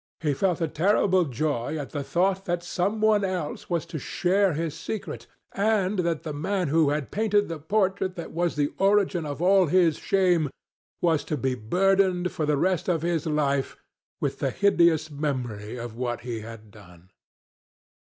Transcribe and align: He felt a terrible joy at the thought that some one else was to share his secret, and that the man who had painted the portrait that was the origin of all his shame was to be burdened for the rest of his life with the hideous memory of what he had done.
He 0.21 0.33
felt 0.33 0.59
a 0.61 0.67
terrible 0.67 1.25
joy 1.25 1.77
at 1.77 1.91
the 1.91 2.03
thought 2.03 2.45
that 2.45 2.63
some 2.63 3.01
one 3.01 3.23
else 3.23 3.69
was 3.69 3.85
to 3.85 3.99
share 3.99 4.53
his 4.53 4.73
secret, 4.73 5.27
and 5.51 5.99
that 5.99 6.23
the 6.23 6.33
man 6.33 6.69
who 6.69 6.89
had 6.89 7.11
painted 7.11 7.47
the 7.47 7.59
portrait 7.59 8.15
that 8.15 8.31
was 8.31 8.55
the 8.55 8.73
origin 8.79 9.27
of 9.27 9.43
all 9.43 9.67
his 9.67 9.99
shame 9.99 10.49
was 11.03 11.23
to 11.25 11.37
be 11.37 11.53
burdened 11.53 12.31
for 12.31 12.47
the 12.47 12.57
rest 12.57 12.89
of 12.89 13.03
his 13.03 13.27
life 13.27 13.77
with 14.19 14.39
the 14.39 14.49
hideous 14.49 15.11
memory 15.11 15.77
of 15.77 15.95
what 15.95 16.21
he 16.21 16.39
had 16.39 16.71
done. 16.71 17.11